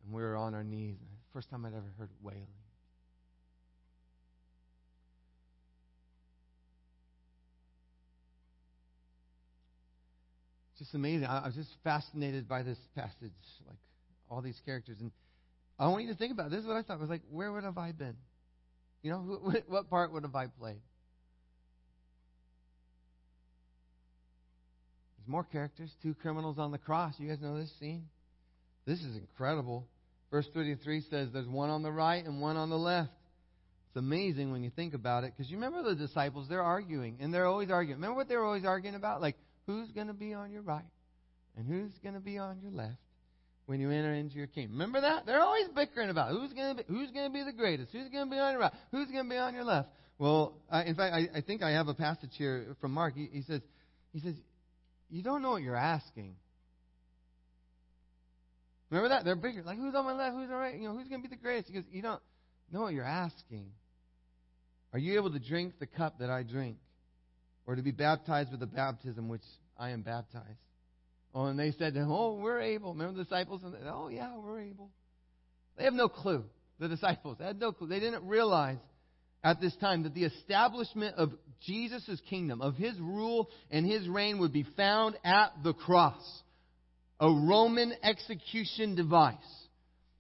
[0.05, 0.97] and we were on our knees.
[1.33, 2.47] First time I'd ever heard wailing.
[10.77, 11.29] Just amazing.
[11.29, 13.31] I, I was just fascinated by this passage,
[13.69, 13.79] like
[14.29, 14.97] all these characters.
[15.01, 15.13] And
[15.79, 16.51] I want you to think about it.
[16.51, 16.61] this.
[16.63, 16.99] Is what I thought.
[16.99, 18.17] I was like, where would have I been?
[19.03, 20.81] You know, what part would have I played?
[25.19, 25.91] There's more characters.
[26.03, 27.15] Two criminals on the cross.
[27.19, 28.07] You guys know this scene?
[28.87, 29.87] This is incredible.
[30.31, 33.11] Verse 33 says there's one on the right and one on the left.
[33.89, 37.33] It's amazing when you think about it because you remember the disciples, they're arguing, and
[37.33, 38.01] they're always arguing.
[38.01, 39.21] Remember what they were always arguing about?
[39.21, 39.37] Like,
[39.67, 40.83] who's going to be on your right
[41.57, 42.97] and who's going to be on your left
[43.67, 44.73] when you enter into your kingdom?
[44.73, 45.27] Remember that?
[45.27, 48.09] They're always bickering about who's going to be, who's going to be the greatest, who's
[48.09, 49.89] going to be on your right, who's going to be on your left.
[50.19, 53.15] Well, I, in fact, I, I think I have a passage here from Mark.
[53.15, 53.61] He, he says,
[54.13, 54.35] he says,
[55.11, 56.37] you don't know what you're asking.
[58.91, 59.25] Remember that?
[59.25, 59.63] They're bigger.
[59.63, 60.35] Like, who's on my left?
[60.35, 60.75] Who's on my right?
[60.75, 61.69] You know, who's going to be the greatest?
[61.69, 62.21] He goes, you don't
[62.71, 63.67] know what you're asking.
[64.93, 66.77] Are you able to drink the cup that I drink?
[67.67, 69.45] Or to be baptized with the baptism which
[69.79, 70.59] I am baptized?
[71.35, 72.93] Oh, and they said to him, Oh, we're able.
[72.93, 73.63] Remember the disciples?
[73.65, 74.91] And they, oh, yeah, we're able.
[75.77, 76.45] They have no clue.
[76.79, 77.89] The disciples had no clue.
[77.89, 78.79] They didn't realize
[79.45, 81.33] at this time that the establishment of
[81.65, 86.23] Jesus' kingdom, of his rule and his reign, would be found at the cross.
[87.21, 89.37] A Roman execution device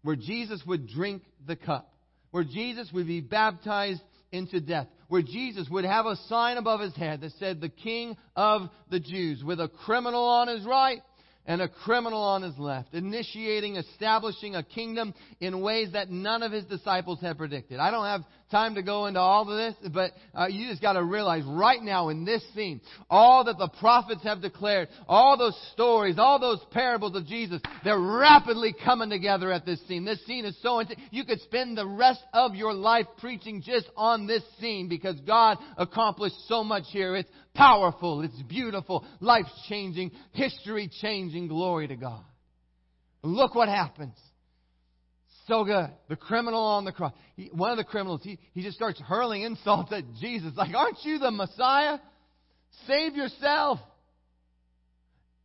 [0.02, 1.92] where Jesus would drink the cup,
[2.30, 4.00] where Jesus would be baptized
[4.32, 8.16] into death, where Jesus would have a sign above his head that said, The King
[8.34, 11.02] of the Jews, with a criminal on his right
[11.46, 16.52] and a criminal on his left, initiating, establishing a kingdom in ways that none of
[16.52, 17.80] his disciples had predicted.
[17.80, 20.92] I don't have time to go into all of this, but uh, you just got
[20.92, 25.58] to realize right now in this scene, all that the prophets have declared, all those
[25.72, 30.04] stories, all those parables of Jesus, they're rapidly coming together at this scene.
[30.04, 31.00] This scene is so intense.
[31.10, 35.56] You could spend the rest of your life preaching just on this scene because God
[35.78, 37.16] accomplished so much here.
[37.16, 41.48] It's powerful, it's beautiful, life changing, history changing.
[41.48, 42.24] Glory to God.
[43.22, 44.16] Look what happens.
[45.48, 45.90] So good.
[46.08, 47.12] The criminal on the cross.
[47.36, 50.52] He, one of the criminals, he, he just starts hurling insults at Jesus.
[50.56, 51.98] Like, aren't you the Messiah?
[52.86, 53.78] Save yourself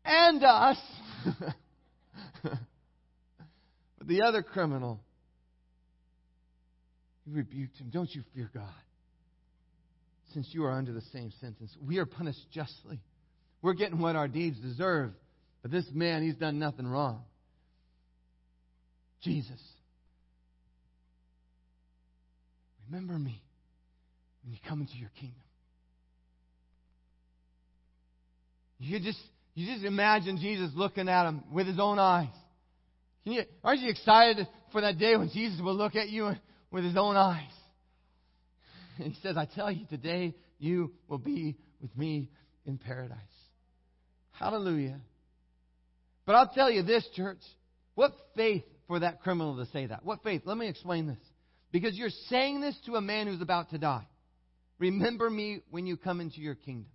[0.05, 0.77] and us.
[2.43, 4.99] but the other criminal,
[7.25, 7.89] he rebuked him.
[7.91, 8.69] Don't you fear God,
[10.33, 11.75] since you are under the same sentence.
[11.81, 13.01] We are punished justly.
[13.61, 15.11] We're getting what our deeds deserve.
[15.61, 17.23] But this man, he's done nothing wrong.
[19.23, 19.59] Jesus,
[22.89, 23.41] Remember me
[24.43, 25.35] when you come into your kingdom.
[28.79, 29.19] You just
[29.55, 32.29] you just imagine Jesus looking at him with his own eyes.
[33.23, 36.31] You, aren't you excited for that day when Jesus will look at you
[36.71, 37.51] with his own eyes?
[39.03, 42.29] He says, I tell you, today you will be with me
[42.65, 43.17] in paradise.
[44.31, 44.99] Hallelujah.
[46.25, 47.41] But I'll tell you this, church.
[47.95, 50.05] What faith for that criminal to say that?
[50.05, 50.43] What faith?
[50.45, 51.17] Let me explain this.
[51.71, 54.05] Because you're saying this to a man who's about to die.
[54.79, 56.91] Remember me when you come into your kingdom.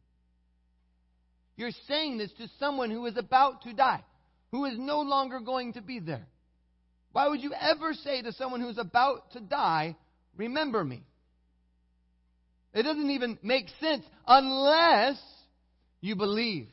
[1.57, 4.03] You're saying this to someone who is about to die,
[4.51, 6.27] who is no longer going to be there.
[7.13, 9.97] Why would you ever say to someone who's about to die,
[10.37, 11.05] Remember me?
[12.75, 15.21] It doesn't even make sense unless
[16.01, 16.73] you believed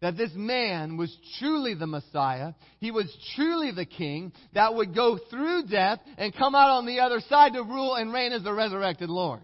[0.00, 2.52] that this man was truly the Messiah.
[2.78, 7.00] He was truly the king that would go through death and come out on the
[7.00, 9.40] other side to rule and reign as the resurrected Lord.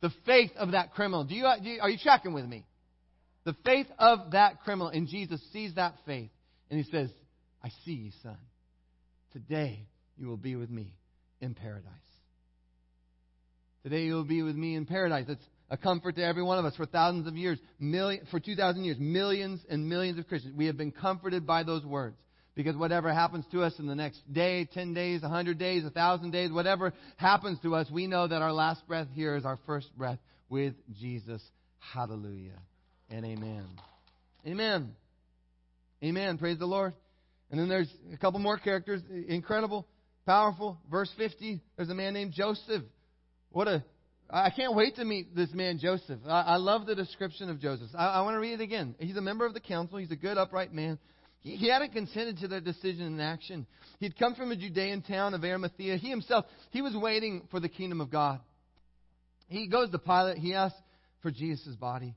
[0.00, 1.24] The faith of that criminal.
[1.24, 2.64] Do you, uh, you, are you tracking with me?
[3.44, 4.88] The faith of that criminal.
[4.88, 6.30] And Jesus sees that faith
[6.70, 7.10] and he says,
[7.62, 8.36] I see you, son.
[9.32, 9.80] Today
[10.16, 10.94] you will be with me
[11.40, 11.92] in paradise.
[13.88, 15.24] Today you will be with me in paradise.
[15.26, 18.84] That's a comfort to every one of us for thousands of years, million, for 2,000
[18.84, 20.54] years, millions and millions of Christians.
[20.54, 22.18] We have been comforted by those words.
[22.54, 26.52] Because whatever happens to us in the next day, 10 days, 100 days, 1,000 days,
[26.52, 30.18] whatever happens to us, we know that our last breath here is our first breath
[30.50, 31.40] with Jesus.
[31.78, 32.60] Hallelujah.
[33.08, 33.64] And amen.
[34.46, 34.94] Amen.
[36.04, 36.36] Amen.
[36.36, 36.92] Praise the Lord.
[37.50, 39.00] And then there's a couple more characters.
[39.28, 39.86] Incredible,
[40.26, 40.78] powerful.
[40.90, 42.82] Verse 50, there's a man named Joseph.
[43.50, 43.84] What a
[44.30, 46.20] I can't wait to meet this man, Joseph.
[46.26, 47.88] I, I love the description of Joseph.
[47.96, 48.94] I, I want to read it again.
[48.98, 49.96] He's a member of the council.
[49.96, 50.98] He's a good, upright man.
[51.40, 53.66] He, he hadn't consented to their decision and action.
[54.00, 55.96] He'd come from a Judean town of Arimathea.
[55.96, 58.40] He himself, he was waiting for the kingdom of God.
[59.48, 60.36] He goes to Pilate.
[60.36, 60.78] He asks
[61.22, 62.14] for Jesus' body.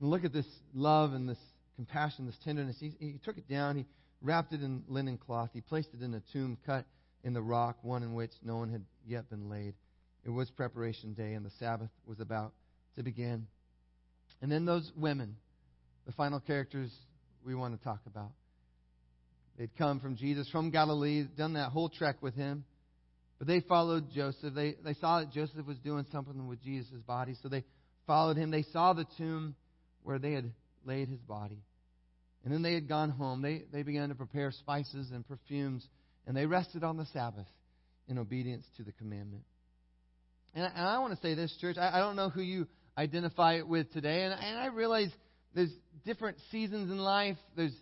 [0.00, 1.38] And look at this love and this
[1.76, 2.76] compassion, this tenderness.
[2.80, 3.76] He, he took it down.
[3.76, 3.86] He
[4.20, 5.50] wrapped it in linen cloth.
[5.52, 6.86] He placed it in a tomb cut
[7.22, 9.74] in the rock, one in which no one had yet been laid.
[10.24, 12.52] It was preparation day, and the Sabbath was about
[12.96, 13.46] to begin.
[14.40, 15.36] And then those women,
[16.06, 16.90] the final characters
[17.44, 18.32] we want to talk about.
[19.58, 22.64] They'd come from Jesus from Galilee, done that whole trek with him.
[23.38, 24.54] But they followed Joseph.
[24.54, 27.64] They, they saw that Joseph was doing something with Jesus' body, so they
[28.06, 28.50] followed him.
[28.50, 29.54] They saw the tomb
[30.02, 30.52] where they had
[30.84, 31.62] laid his body.
[32.44, 33.42] And then they had gone home.
[33.42, 35.86] They, they began to prepare spices and perfumes,
[36.26, 37.46] and they rested on the Sabbath
[38.08, 39.44] in obedience to the commandment.
[40.54, 41.76] And, and I want to say this, church.
[41.78, 45.10] I, I don't know who you identify with today, and, and I realize
[45.54, 45.72] there's
[46.04, 47.74] different seasons in life, there's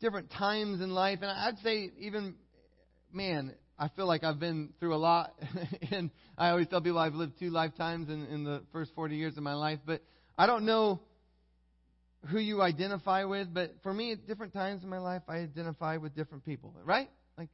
[0.00, 2.34] different times in life, and I'd say even,
[3.12, 5.32] man, I feel like I've been through a lot,
[5.90, 9.36] and I always tell people I've lived two lifetimes in, in the first 40 years
[9.38, 10.02] of my life, but
[10.36, 11.00] I don't know
[12.28, 15.96] who you identify with, but for me, at different times in my life, I identify
[15.96, 17.10] with different people, right?
[17.38, 17.48] Like,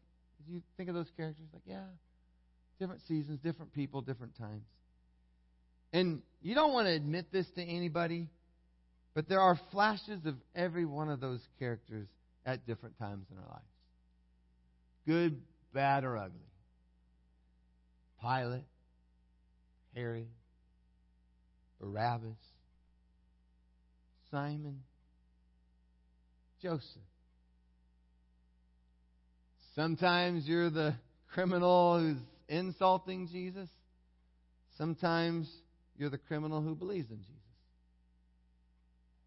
[0.48, 1.84] you think of those characters, like, yeah,
[2.78, 4.62] different seasons, different people, different times.
[5.92, 8.28] And you don't want to admit this to anybody,
[9.14, 12.06] but there are flashes of every one of those characters
[12.44, 13.64] at different times in our lives.
[15.06, 15.40] Good,
[15.72, 16.38] bad, or ugly.
[18.20, 18.64] Pilate,
[19.94, 20.28] Herod,
[21.80, 22.36] Barabbas,
[24.30, 24.80] Simon,
[26.60, 26.82] Joseph.
[29.74, 30.94] Sometimes you're the
[31.32, 33.68] criminal who's insulting Jesus.
[34.76, 35.50] Sometimes
[35.96, 37.34] you're the criminal who believes in Jesus.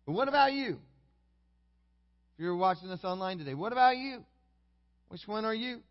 [0.05, 0.79] But what about you?
[2.33, 4.23] If you're watching this online today, what about you?
[5.09, 5.81] Which one are you?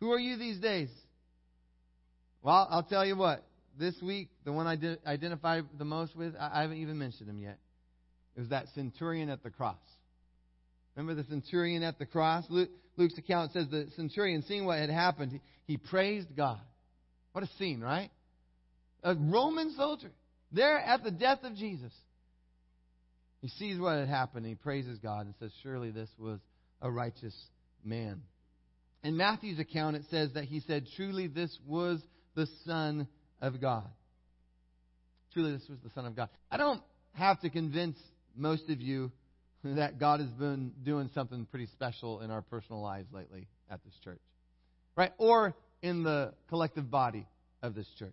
[0.00, 0.88] Who are you these days?
[2.42, 3.44] Well, I'll tell you what.
[3.78, 7.38] This week, the one I did, identify the most with, I haven't even mentioned him
[7.38, 7.58] yet.
[8.36, 9.76] It was that centurion at the cross.
[10.94, 12.44] Remember the centurion at the cross?
[12.48, 16.60] Luke, Luke's account says the centurion, seeing what had happened, he, praised God.
[17.32, 18.10] What a scene, right?
[19.02, 20.10] A Roman soldier
[20.52, 21.92] there at the death of Jesus.
[23.40, 24.46] He sees what had happened.
[24.46, 26.40] And he praises God and says, Surely this was
[26.80, 27.34] a righteous
[27.84, 28.22] man.
[29.04, 32.00] In Matthew's account, it says that he said, Truly this was
[32.34, 33.06] the Son
[33.40, 33.88] of God.
[35.32, 36.28] Truly this was the Son of God.
[36.50, 37.98] I don't have to convince
[38.34, 39.12] most of you
[39.64, 43.94] that God has been doing something pretty special in our personal lives lately at this
[44.02, 44.20] church.
[44.96, 45.12] Right?
[45.18, 47.26] Or in the collective body
[47.62, 48.12] of this church.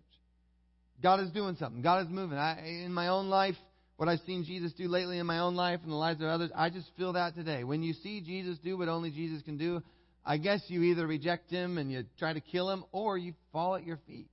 [1.02, 1.82] God is doing something.
[1.82, 2.38] God is moving.
[2.38, 3.56] I, in my own life,
[3.96, 6.50] what I've seen Jesus do lately in my own life and the lives of others,
[6.54, 7.64] I just feel that today.
[7.64, 9.82] When you see Jesus do what only Jesus can do,
[10.24, 13.76] I guess you either reject him and you try to kill him, or you fall
[13.76, 14.28] at your feet,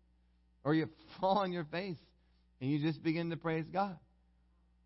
[0.63, 0.87] or you
[1.19, 1.97] fall on your face
[2.61, 3.97] and you just begin to praise God.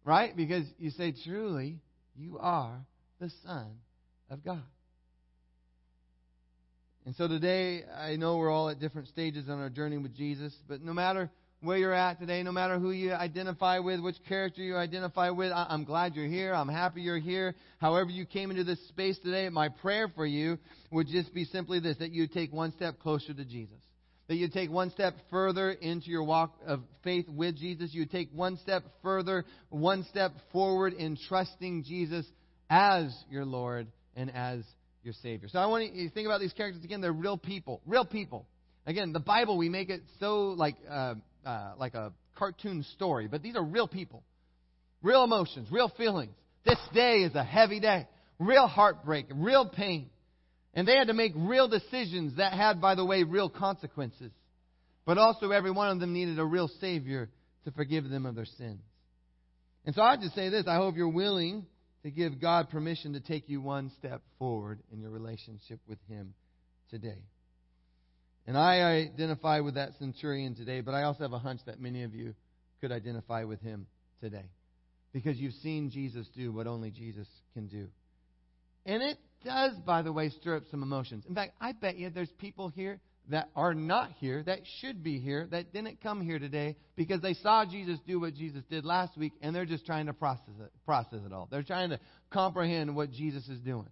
[0.04, 0.36] Right?
[0.36, 1.80] Because you say, truly,
[2.15, 2.86] you are
[3.19, 3.67] the Son
[4.30, 4.63] of God.
[7.06, 10.56] And so today, I know we're all at different stages on our journey with Jesus,
[10.68, 11.30] but no matter
[11.62, 15.52] where you're at today, no matter who you identify with, which character you identify with,
[15.54, 16.52] I'm glad you're here.
[16.54, 17.54] I'm happy you're here.
[17.80, 20.58] However, you came into this space today, my prayer for you
[20.91, 23.78] would just be simply this that you take one step closer to Jesus.
[24.28, 27.94] That you take one step further into your walk of faith with Jesus.
[27.94, 32.26] You take one step further, one step forward in trusting Jesus
[32.68, 34.63] as your Lord and as
[35.06, 35.48] your Savior.
[35.50, 37.00] So I want you to think about these characters again.
[37.00, 37.82] They're real people.
[37.86, 38.46] Real people.
[38.86, 40.76] Again, the Bible, we make it so like.
[40.89, 41.15] Uh,
[41.46, 44.24] uh, like a cartoon story, but these are real people,
[45.04, 46.34] real emotions, real feelings.
[46.65, 48.08] This day is a heavy day,
[48.39, 50.10] real heartbreak, real pain.
[50.74, 54.32] And they had to make real decisions that had, by the way, real consequences.
[55.06, 57.30] But also, every one of them needed a real Savior
[57.65, 58.82] to forgive them of their sins.
[59.86, 61.68] And so I just say this I hope you're willing
[62.06, 66.36] to give God permission to take you one step forward in your relationship with Him
[66.91, 67.24] today.
[68.46, 72.04] And I identify with that centurion today, but I also have a hunch that many
[72.04, 72.36] of you
[72.80, 73.88] could identify with him
[74.22, 74.46] today.
[75.13, 77.88] Because you've seen Jesus do what only Jesus can do.
[78.86, 81.26] And it does, by the way, stir up some emotions.
[81.28, 85.20] In fact, I bet you there's people here that are not here, that should be
[85.20, 89.18] here, that didn't come here today because they saw Jesus do what Jesus did last
[89.18, 91.48] week and they're just trying to process it, process it all.
[91.50, 92.00] They're trying to
[92.32, 93.90] comprehend what Jesus is doing.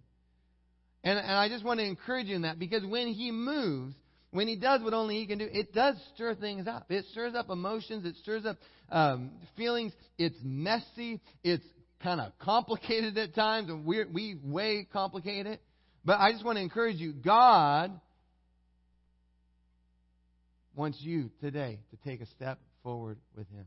[1.02, 3.94] And, and I just want to encourage you in that because when he moves,
[4.30, 6.90] when he does what only he can do, it does stir things up.
[6.90, 8.04] It stirs up emotions.
[8.04, 8.56] It stirs up
[8.90, 9.92] um, feelings.
[10.18, 11.20] It's messy.
[11.44, 11.64] It's
[12.02, 15.60] kind of complicated at times, and we we way complicate it.
[16.04, 17.12] But I just want to encourage you.
[17.12, 17.92] God
[20.74, 23.66] wants you today to take a step forward with Him.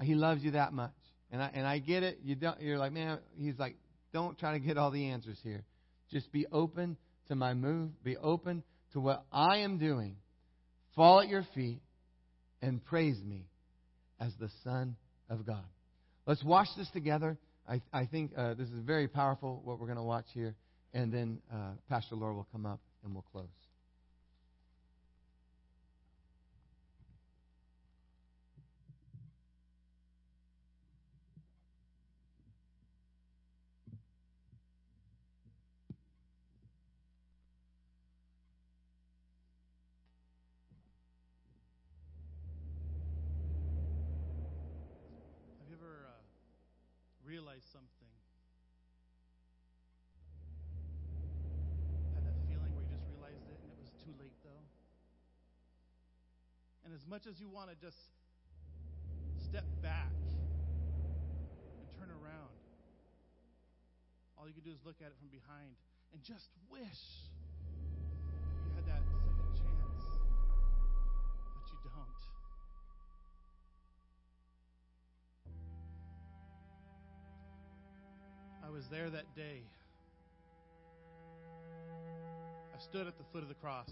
[0.00, 0.94] He loves you that much,
[1.30, 2.20] and I and I get it.
[2.22, 2.60] You don't.
[2.60, 3.18] You're like, man.
[3.36, 3.76] He's like,
[4.12, 5.62] don't try to get all the answers here.
[6.10, 6.96] Just be open
[7.28, 7.90] to my move.
[8.02, 8.62] Be open
[8.92, 10.16] to what I am doing,
[10.96, 11.80] fall at your feet,
[12.62, 13.44] and praise me
[14.18, 14.96] as the Son
[15.28, 15.64] of God.
[16.26, 17.36] Let's watch this together.
[17.68, 20.56] I, I think uh, this is very powerful, what we're going to watch here.
[20.92, 23.46] and then uh, Pastor Laura will come up and we'll close.
[45.58, 46.20] Have you ever uh,
[47.60, 48.12] realized something?
[52.16, 54.64] Had that feeling where you just realized it and it was too late, though?
[56.84, 57.98] And as much as you want to just
[59.44, 60.12] step back
[61.76, 62.56] and turn around,
[64.38, 65.76] all you can do is look at it from behind
[66.12, 67.28] and just wish
[68.64, 70.04] you had that second chance.
[71.52, 72.39] But you don't.
[78.90, 79.62] There that day.
[82.74, 83.90] I stood at the foot of the cross,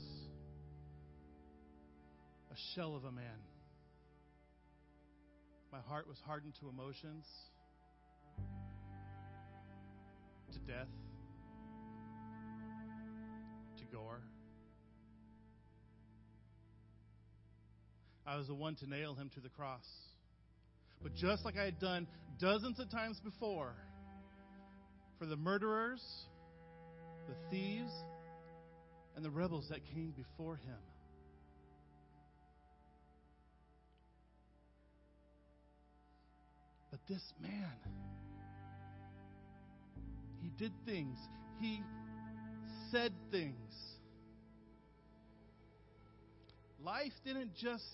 [2.51, 3.39] a shell of a man.
[5.71, 7.27] My heart was hardened to emotions,
[10.53, 10.89] to death,
[13.77, 14.23] to gore.
[18.27, 19.87] I was the one to nail him to the cross.
[21.03, 22.09] But just like I had done
[22.41, 23.75] dozens of times before,
[25.19, 26.03] for the murderers,
[27.27, 27.93] the thieves,
[29.17, 30.79] and the rebels that came before him.
[36.91, 37.75] But this man,
[40.41, 41.19] he did things,
[41.61, 41.83] he
[42.91, 43.55] said things.
[46.83, 47.85] Life didn't just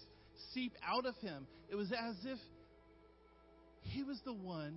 [0.53, 2.39] seep out of him, it was as if
[3.81, 4.77] he was the one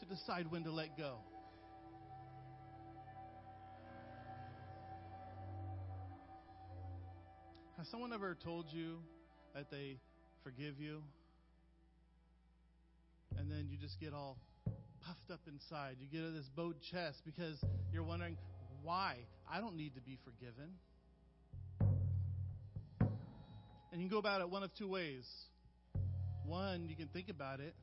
[0.00, 1.16] to decide when to let go.
[7.78, 8.98] Has someone ever told you
[9.54, 9.98] that they
[10.42, 11.02] forgive you?
[13.36, 14.38] And then you just get all
[15.06, 15.96] puffed up inside.
[16.00, 18.38] You get this bowed chest because you're wondering,
[18.82, 19.16] why?
[19.50, 20.70] I don't need to be forgiven.
[23.92, 25.28] And you can go about it one of two ways.
[26.46, 27.74] One, you can think about it.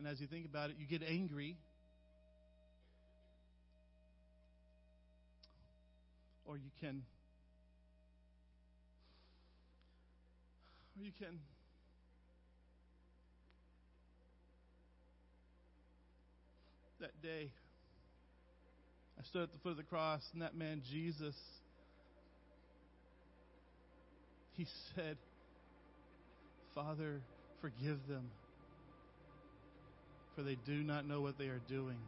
[0.00, 1.58] And as you think about it, you get angry.
[6.46, 7.02] Or you can
[10.96, 11.38] or you can
[17.00, 17.50] that day
[19.18, 21.34] I stood at the foot of the cross and that man Jesus
[24.56, 25.18] he said
[26.74, 27.20] Father
[27.60, 28.30] forgive them
[30.40, 31.98] for they do not know what they are doing.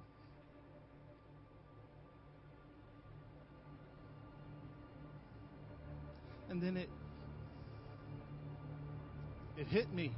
[6.48, 6.88] And then it
[9.56, 10.12] it hit me.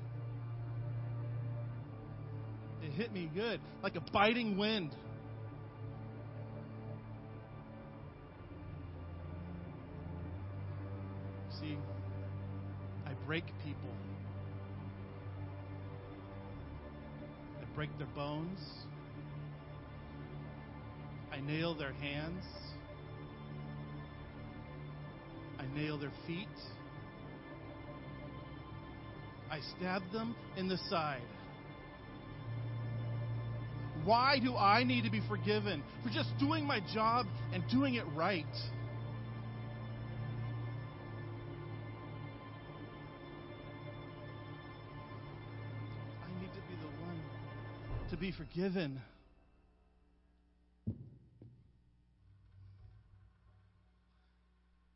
[2.82, 4.90] It hit me good, like a biting wind.
[11.60, 11.76] See,
[13.06, 13.44] I break
[17.74, 18.58] break their bones.
[21.32, 22.44] I nail their hands.
[25.58, 26.48] I nail their feet.
[29.50, 31.22] I stab them in the side.
[34.04, 35.82] Why do I need to be forgiven?
[36.02, 38.44] For just doing my job and doing it right.
[48.14, 49.00] To be forgiven.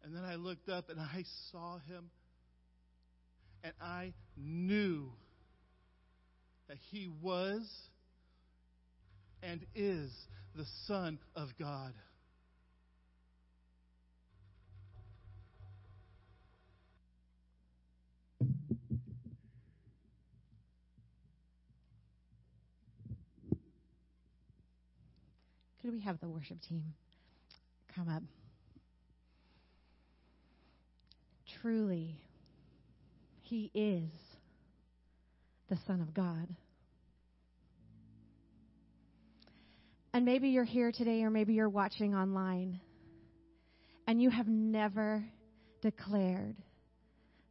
[0.04, 2.10] And then I looked up and I saw him,
[3.64, 5.10] and I knew
[6.68, 7.68] that he was
[9.42, 10.12] and is
[10.54, 11.94] the Son of God.
[25.88, 26.92] Could we have the worship team
[27.94, 28.22] come up?
[31.62, 32.20] Truly,
[33.40, 34.10] He is
[35.70, 36.46] the Son of God.
[40.12, 42.80] And maybe you're here today, or maybe you're watching online,
[44.06, 45.24] and you have never
[45.80, 46.56] declared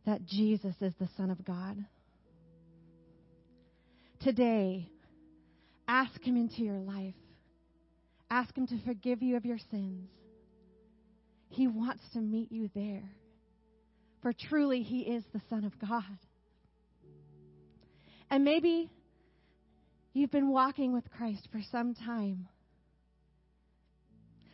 [0.06, 1.84] that Jesus is the Son of God.
[4.22, 4.92] Today,
[5.88, 7.16] ask Him into your life.
[8.30, 10.10] Ask Him to forgive you of your sins.
[11.50, 13.10] He wants to meet you there.
[14.22, 16.04] For truly, He is the Son of God.
[18.30, 18.90] And maybe
[20.14, 22.48] you've been walking with Christ for some time.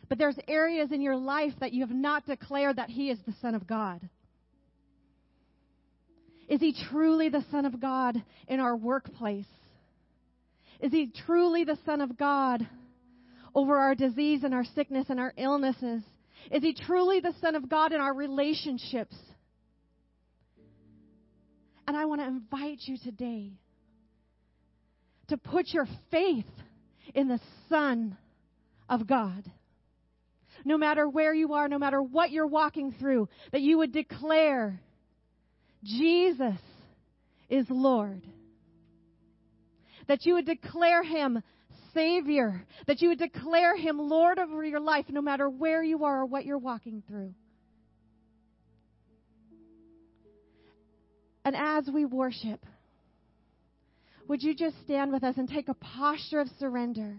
[0.08, 3.34] But there's areas in your life that you have not declared that He is the
[3.40, 4.08] Son of God.
[6.48, 9.46] Is He truly the Son of God in our workplace?
[10.80, 12.66] Is He truly the Son of God
[13.54, 16.02] over our disease and our sickness and our illnesses?
[16.50, 19.16] Is He truly the Son of God in our relationships?
[21.86, 23.52] And I want to invite you today
[25.28, 26.46] to put your faith
[27.14, 28.16] in the Son
[28.88, 29.44] of God.
[30.64, 34.80] No matter where you are, no matter what you're walking through, that you would declare,
[35.82, 36.58] Jesus
[37.50, 38.22] is Lord.
[40.08, 41.42] That you would declare Him
[41.94, 42.66] Savior.
[42.86, 46.26] That you would declare Him Lord over your life, no matter where you are or
[46.26, 47.34] what you're walking through.
[51.44, 52.64] And as we worship,
[54.28, 57.16] would you just stand with us and take a posture of surrender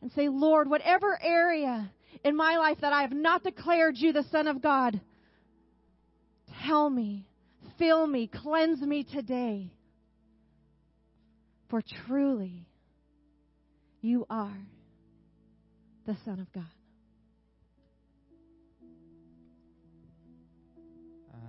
[0.00, 1.90] and say, Lord, whatever area
[2.24, 5.00] in my life that I have not declared you the Son of God,
[6.64, 7.26] tell me,
[7.78, 9.70] fill me, cleanse me today.
[11.68, 12.67] For truly,
[14.00, 14.56] you are
[16.06, 16.77] the Son of God.